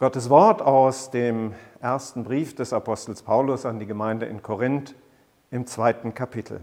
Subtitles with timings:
[0.00, 4.94] Gottes Wort aus dem ersten Brief des Apostels Paulus an die Gemeinde in Korinth
[5.50, 6.62] im zweiten Kapitel.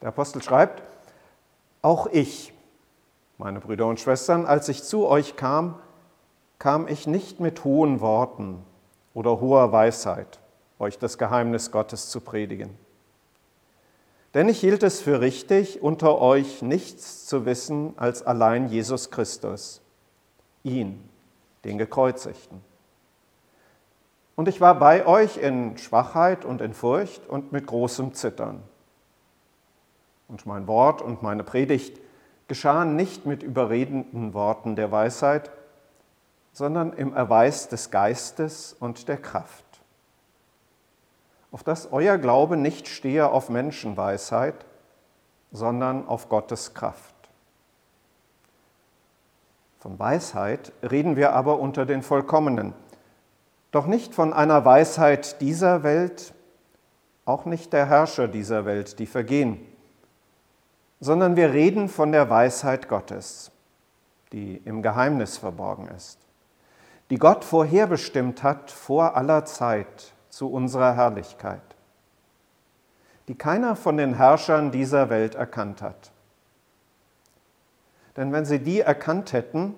[0.00, 0.82] Der Apostel schreibt,
[1.82, 2.54] auch ich,
[3.36, 5.78] meine Brüder und Schwestern, als ich zu euch kam,
[6.58, 8.64] kam ich nicht mit hohen Worten
[9.12, 10.40] oder hoher Weisheit,
[10.78, 12.70] euch das Geheimnis Gottes zu predigen.
[14.32, 19.82] Denn ich hielt es für richtig, unter euch nichts zu wissen als allein Jesus Christus,
[20.62, 21.09] ihn,
[21.64, 22.62] den Gekreuzigten.
[24.36, 28.62] Und ich war bei euch in Schwachheit und in Furcht und mit großem Zittern.
[30.28, 32.00] Und mein Wort und meine Predigt
[32.48, 35.50] geschahen nicht mit überredenden Worten der Weisheit,
[36.52, 39.64] sondern im Erweis des Geistes und der Kraft.
[41.52, 44.64] Auf dass euer Glaube nicht stehe auf Menschenweisheit,
[45.52, 47.09] sondern auf Gottes Kraft.
[49.80, 52.74] Von Weisheit reden wir aber unter den Vollkommenen,
[53.70, 56.34] doch nicht von einer Weisheit dieser Welt,
[57.24, 59.58] auch nicht der Herrscher dieser Welt, die vergehen,
[61.00, 63.52] sondern wir reden von der Weisheit Gottes,
[64.32, 66.18] die im Geheimnis verborgen ist,
[67.08, 71.62] die Gott vorherbestimmt hat vor aller Zeit zu unserer Herrlichkeit,
[73.28, 76.12] die keiner von den Herrschern dieser Welt erkannt hat.
[78.20, 79.74] Denn wenn sie die erkannt hätten,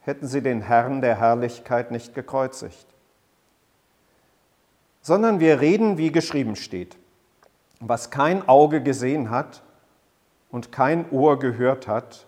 [0.00, 2.86] hätten sie den Herrn der Herrlichkeit nicht gekreuzigt.
[5.00, 6.98] Sondern wir reden, wie geschrieben steht,
[7.80, 9.62] was kein Auge gesehen hat
[10.50, 12.26] und kein Ohr gehört hat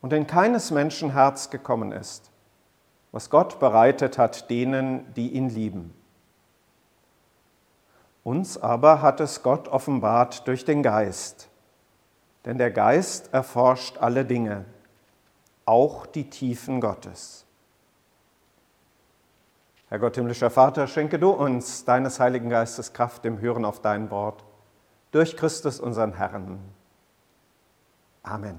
[0.00, 2.30] und in keines Menschen Herz gekommen ist,
[3.12, 5.92] was Gott bereitet hat denen, die ihn lieben.
[8.24, 11.49] Uns aber hat es Gott offenbart durch den Geist
[12.44, 14.64] denn der Geist erforscht alle Dinge,
[15.64, 17.44] auch die Tiefen Gottes.
[19.88, 24.10] Herr Gott, himmlischer Vater, schenke du uns deines Heiligen Geistes Kraft im Hören auf dein
[24.10, 24.44] Wort,
[25.10, 26.60] durch Christus unseren Herrn.
[28.22, 28.58] Amen.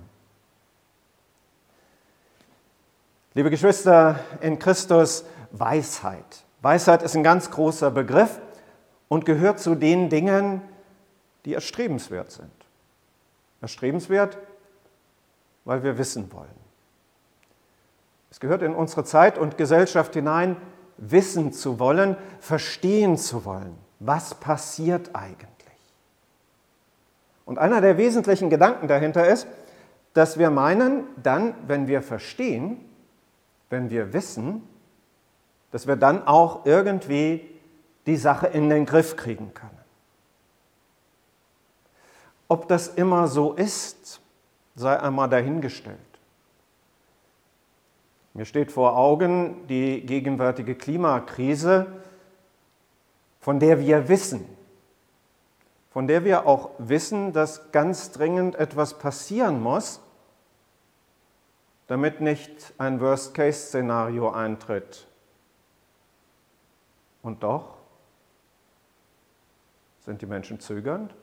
[3.33, 6.43] Liebe Geschwister in Christus, Weisheit.
[6.61, 8.41] Weisheit ist ein ganz großer Begriff
[9.07, 10.61] und gehört zu den Dingen,
[11.45, 12.51] die erstrebenswert sind.
[13.61, 14.37] Erstrebenswert,
[15.65, 16.49] weil wir wissen wollen.
[18.29, 20.57] Es gehört in unsere Zeit und Gesellschaft hinein,
[20.97, 23.77] wissen zu wollen, verstehen zu wollen.
[23.99, 25.47] Was passiert eigentlich?
[27.45, 29.47] Und einer der wesentlichen Gedanken dahinter ist,
[30.13, 32.77] dass wir meinen, dann, wenn wir verstehen,
[33.69, 34.67] wenn wir wissen,
[35.71, 37.47] dass wir dann auch irgendwie
[38.05, 39.80] die Sache in den Griff kriegen können.
[42.51, 44.19] Ob das immer so ist,
[44.75, 45.97] sei einmal dahingestellt.
[48.33, 51.87] Mir steht vor Augen die gegenwärtige Klimakrise,
[53.39, 54.45] von der wir wissen,
[55.91, 60.01] von der wir auch wissen, dass ganz dringend etwas passieren muss,
[61.87, 65.07] damit nicht ein Worst-Case-Szenario eintritt.
[67.21, 67.77] Und doch
[70.01, 71.15] sind die Menschen zögernd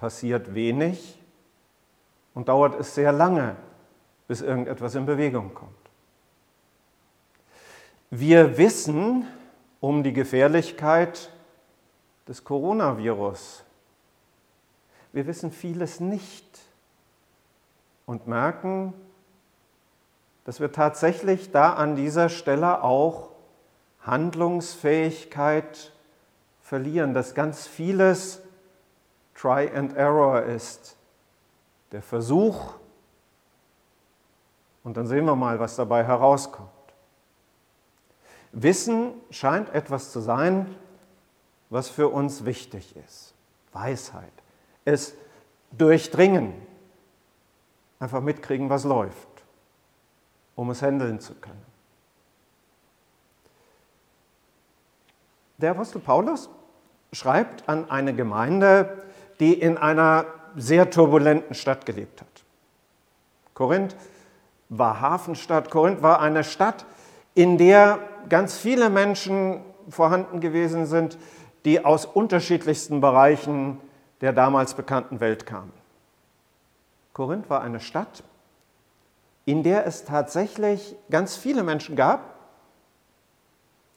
[0.00, 1.20] passiert wenig
[2.32, 3.54] und dauert es sehr lange,
[4.26, 5.76] bis irgendetwas in Bewegung kommt.
[8.08, 9.26] Wir wissen
[9.78, 11.30] um die Gefährlichkeit
[12.26, 13.62] des Coronavirus.
[15.12, 16.60] Wir wissen vieles nicht
[18.06, 18.94] und merken,
[20.44, 23.28] dass wir tatsächlich da an dieser Stelle auch
[24.00, 25.92] Handlungsfähigkeit
[26.62, 28.40] verlieren, dass ganz vieles
[29.40, 30.96] Try and Error ist.
[31.92, 32.74] Der Versuch.
[34.84, 36.68] Und dann sehen wir mal, was dabei herauskommt.
[38.52, 40.74] Wissen scheint etwas zu sein,
[41.70, 43.34] was für uns wichtig ist.
[43.72, 44.32] Weisheit.
[44.84, 45.14] Es
[45.72, 46.54] durchdringen.
[47.98, 49.28] Einfach mitkriegen, was läuft,
[50.54, 51.64] um es handeln zu können.
[55.58, 56.48] Der Apostel Paulus
[57.12, 59.02] schreibt an eine Gemeinde,
[59.40, 60.26] die in einer
[60.56, 62.28] sehr turbulenten Stadt gelebt hat.
[63.54, 63.96] Korinth
[64.68, 66.86] war Hafenstadt, Korinth war eine Stadt,
[67.34, 67.98] in der
[68.28, 71.18] ganz viele Menschen vorhanden gewesen sind,
[71.64, 73.80] die aus unterschiedlichsten Bereichen
[74.20, 75.72] der damals bekannten Welt kamen.
[77.12, 78.22] Korinth war eine Stadt,
[79.44, 82.34] in der es tatsächlich ganz viele Menschen gab,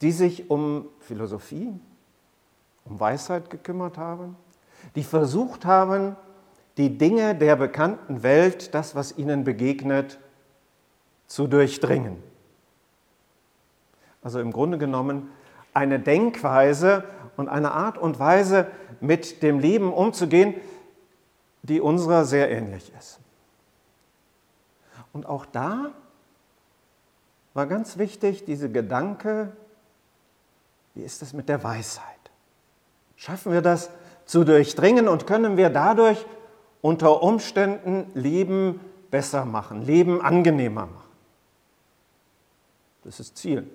[0.00, 1.72] die sich um Philosophie,
[2.84, 4.36] um Weisheit gekümmert haben,
[4.94, 6.16] die versucht haben,
[6.76, 10.18] die Dinge der bekannten Welt, das, was ihnen begegnet,
[11.26, 12.22] zu durchdringen.
[14.22, 15.30] Also im Grunde genommen
[15.72, 17.04] eine Denkweise
[17.36, 18.68] und eine Art und Weise,
[19.00, 20.54] mit dem Leben umzugehen,
[21.62, 23.18] die unserer sehr ähnlich ist.
[25.12, 25.92] Und auch da
[27.52, 29.52] war ganz wichtig diese Gedanke,
[30.94, 32.04] wie ist es mit der Weisheit?
[33.16, 33.90] Schaffen wir das
[34.24, 36.24] zu durchdringen und können wir dadurch
[36.80, 38.80] unter Umständen Leben
[39.10, 41.10] besser machen, Leben angenehmer machen?
[43.04, 43.68] Das ist Ziel.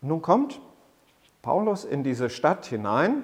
[0.00, 0.60] Nun kommt
[1.42, 3.22] Paulus in diese Stadt hinein,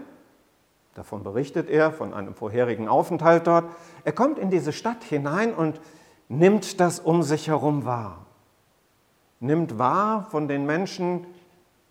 [0.95, 3.65] davon berichtet er, von einem vorherigen Aufenthalt dort.
[4.05, 5.81] Er kommt in diese Stadt hinein und
[6.29, 8.27] nimmt das um sich herum wahr.
[9.41, 11.27] Nimmt wahr von den Menschen,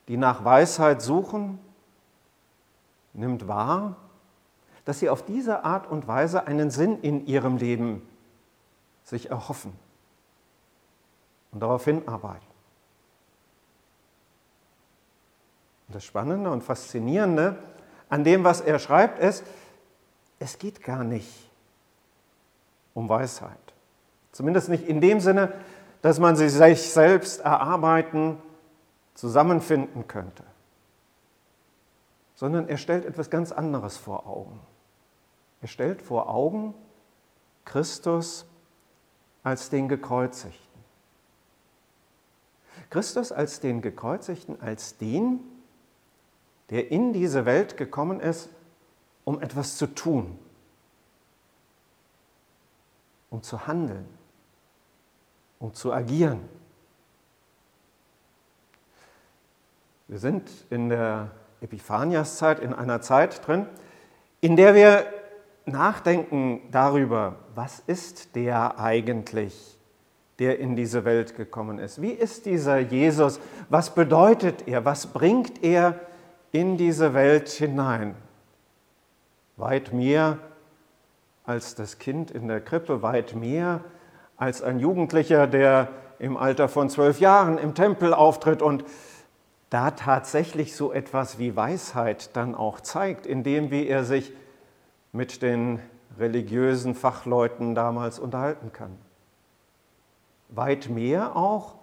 [0.07, 1.59] die nach Weisheit suchen,
[3.13, 3.95] nimmt wahr,
[4.85, 8.07] dass sie auf diese Art und Weise einen Sinn in ihrem Leben
[9.03, 9.73] sich erhoffen
[11.51, 12.45] und darauf hinarbeiten.
[15.87, 17.57] Das Spannende und Faszinierende
[18.09, 19.43] an dem, was er schreibt, ist,
[20.39, 21.49] es geht gar nicht
[22.93, 23.57] um Weisheit.
[24.31, 25.53] Zumindest nicht in dem Sinne,
[26.01, 28.37] dass man sie sich selbst erarbeiten,
[29.15, 30.43] zusammenfinden könnte,
[32.35, 34.59] sondern er stellt etwas ganz anderes vor Augen.
[35.61, 36.75] Er stellt vor Augen
[37.63, 38.45] Christus
[39.41, 40.61] als den Gekreuzigten.
[42.89, 45.39] Christus als den Gekreuzigten, als den,
[46.69, 48.49] der in diese Welt gekommen ist,
[49.23, 50.37] um etwas zu tun,
[53.29, 54.07] um zu handeln,
[55.59, 56.47] um zu agieren.
[60.07, 61.31] Wir sind in der
[61.61, 63.65] Epiphaniaszeit, in einer Zeit drin,
[64.41, 65.05] in der wir
[65.65, 69.79] nachdenken darüber, was ist der eigentlich,
[70.37, 72.01] der in diese Welt gekommen ist?
[72.01, 73.39] Wie ist dieser Jesus?
[73.69, 74.85] Was bedeutet er?
[74.85, 75.99] Was bringt er
[76.55, 78.15] in diese Welt hinein.
[79.57, 80.37] Weit mehr
[81.45, 83.81] als das Kind in der Krippe, weit mehr
[84.37, 88.85] als ein Jugendlicher, der im Alter von zwölf Jahren im Tempel auftritt und
[89.75, 94.31] da tatsächlich so etwas wie Weisheit dann auch zeigt, indem wie er sich
[95.11, 95.81] mit den
[96.17, 98.97] religiösen Fachleuten damals unterhalten kann.
[100.47, 101.75] Weit mehr auch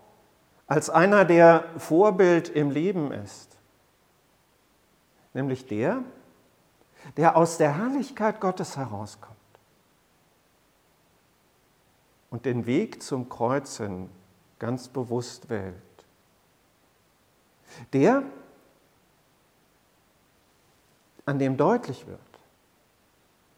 [0.66, 3.58] als einer, der Vorbild im Leben ist
[5.34, 6.02] nämlich der,
[7.18, 9.36] der aus der Herrlichkeit Gottes herauskommt
[12.30, 14.08] und den Weg zum Kreuz hin
[14.58, 15.91] ganz bewusst wählt.
[17.92, 18.22] Der,
[21.24, 22.18] an dem deutlich wird,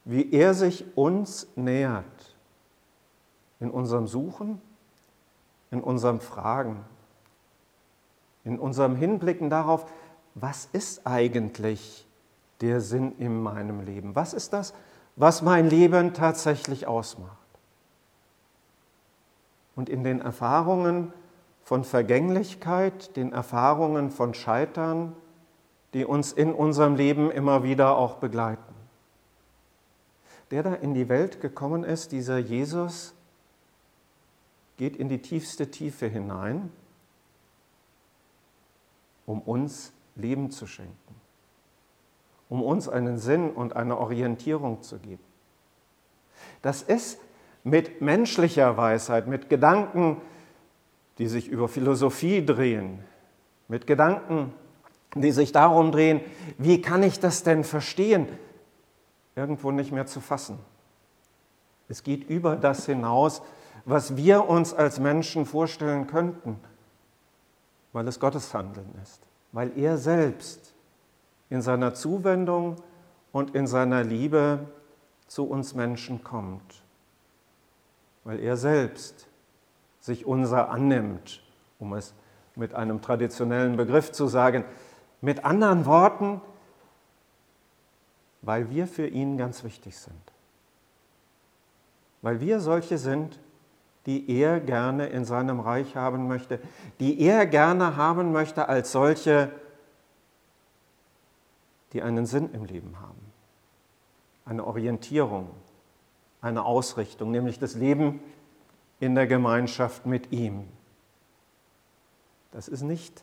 [0.04, 2.36] wie er sich uns nähert
[3.60, 4.60] in unserem Suchen,
[5.70, 6.84] in unserem Fragen,
[8.44, 9.90] in unserem Hinblicken darauf,
[10.34, 12.06] was ist eigentlich
[12.60, 14.14] der Sinn in meinem Leben?
[14.14, 14.74] Was ist das,
[15.16, 17.38] was mein Leben tatsächlich ausmacht?
[19.76, 21.12] Und in den Erfahrungen
[21.64, 25.16] von Vergänglichkeit, den Erfahrungen von Scheitern,
[25.94, 28.62] die uns in unserem Leben immer wieder auch begleiten.
[30.50, 33.14] Der da in die Welt gekommen ist, dieser Jesus,
[34.76, 36.70] geht in die tiefste Tiefe hinein,
[39.24, 41.14] um uns Leben zu schenken,
[42.50, 45.24] um uns einen Sinn und eine Orientierung zu geben.
[46.60, 47.18] Das ist
[47.62, 50.20] mit menschlicher Weisheit, mit Gedanken,
[51.18, 53.00] die sich über Philosophie drehen,
[53.68, 54.52] mit Gedanken,
[55.14, 56.20] die sich darum drehen,
[56.58, 58.28] wie kann ich das denn verstehen,
[59.36, 60.58] irgendwo nicht mehr zu fassen.
[61.88, 63.42] Es geht über das hinaus,
[63.84, 66.58] was wir uns als Menschen vorstellen könnten,
[67.92, 70.74] weil es Gottes Handeln ist weil er selbst
[71.48, 72.74] in seiner Zuwendung
[73.30, 74.66] und in seiner Liebe
[75.28, 76.82] zu uns Menschen kommt,
[78.24, 79.28] weil er selbst
[80.04, 81.42] sich unser annimmt,
[81.78, 82.12] um es
[82.56, 84.66] mit einem traditionellen Begriff zu sagen.
[85.22, 86.42] Mit anderen Worten,
[88.42, 90.14] weil wir für ihn ganz wichtig sind.
[92.20, 93.38] Weil wir solche sind,
[94.04, 96.60] die er gerne in seinem Reich haben möchte,
[97.00, 99.50] die er gerne haben möchte als solche,
[101.94, 103.32] die einen Sinn im Leben haben,
[104.44, 105.48] eine Orientierung,
[106.42, 108.20] eine Ausrichtung, nämlich das Leben
[109.04, 110.66] in der Gemeinschaft mit ihm.
[112.52, 113.22] Das ist nicht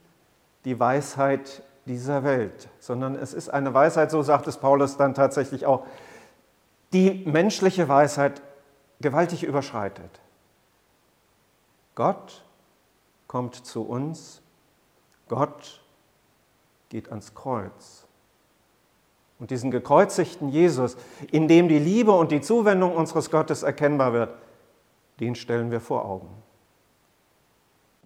[0.64, 5.66] die Weisheit dieser Welt, sondern es ist eine Weisheit, so sagt es Paulus dann tatsächlich
[5.66, 5.88] auch,
[6.94, 8.44] die menschliche Weisheit
[9.00, 10.20] gewaltig überschreitet.
[11.96, 12.44] Gott
[13.28, 14.44] kommt zu uns,
[15.30, 15.82] Gott
[16.90, 18.06] geht ans Kreuz.
[19.40, 20.96] Und diesen gekreuzigten Jesus,
[21.32, 24.36] in dem die Liebe und die Zuwendung unseres Gottes erkennbar wird,
[25.22, 26.28] den stellen wir vor Augen.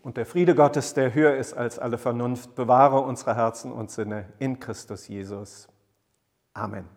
[0.03, 4.31] Und der Friede Gottes, der höher ist als alle Vernunft, bewahre unsere Herzen und Sinne
[4.37, 5.67] in Christus Jesus.
[6.53, 6.87] Amen.